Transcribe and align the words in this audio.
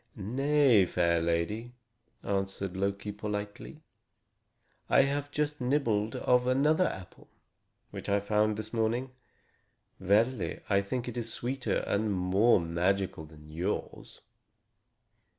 "Nay, 0.15 0.87
fair 0.87 1.21
lady," 1.21 1.75
answered 2.23 2.75
Loki 2.75 3.11
politely, 3.11 3.83
"I 4.89 5.03
have 5.03 5.29
just 5.29 5.61
nibbled 5.61 6.15
of 6.15 6.47
another 6.47 6.87
apple, 6.87 7.27
which 7.91 8.09
I 8.09 8.19
found 8.19 8.57
this 8.57 8.73
morning. 8.73 9.11
Verily, 9.99 10.59
I 10.71 10.81
think 10.81 11.07
it 11.07 11.17
is 11.17 11.31
sweeter 11.31 11.83
and 11.85 12.11
more 12.11 12.59
magical 12.59 13.25
than 13.25 13.47
yours." 13.51 14.21